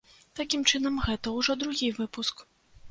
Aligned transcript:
Такім 0.39 0.61
чынам 0.71 0.97
гэта 1.09 1.35
ўжо 1.37 1.59
другі 1.67 1.95
выпуск. 2.01 2.45